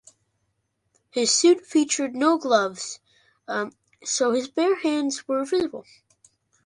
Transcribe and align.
His 1.11 1.29
suit 1.29 1.63
featured 1.63 2.15
no 2.15 2.39
gloves, 2.39 2.99
so 4.03 4.31
his 4.31 4.47
bare 4.47 4.77
hands 4.79 5.27
were 5.27 5.45
visible. 5.45 5.85